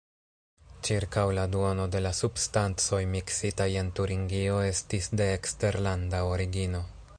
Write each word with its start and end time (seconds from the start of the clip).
Ĉirkaŭ 0.87 1.25
la 1.39 1.43
duono 1.55 1.85
de 1.95 2.01
la 2.05 2.13
substancoj 2.21 3.01
miksitaj 3.13 3.69
en 3.83 3.93
Turingio 4.01 4.59
estis 4.71 5.13
de 5.21 5.31
eksterlanda 5.37 6.27
origino. 6.35 6.85